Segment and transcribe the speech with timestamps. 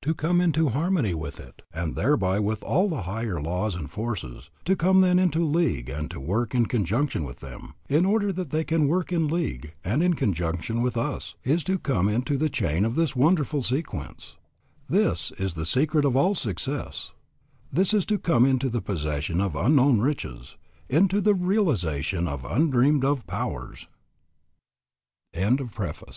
[0.00, 4.48] To come into harmony with it and thereby with all the higher laws and forces,
[4.64, 8.48] to come then into league and to work in conjunction with them, in order that
[8.48, 12.48] they can work in league and in conjunction with us, is to come into the
[12.48, 14.36] chain of this wonderful sequence.
[14.88, 17.12] This is the secret of all success.
[17.70, 20.56] This is to come into the possession of unknown riches,
[20.88, 23.86] into the realization of undreamed of powers.
[25.34, 25.42] R.W.T.
[25.64, 25.72] CONTENTS.
[25.74, 25.76] I.
[25.76, 26.14] PRELUDE II.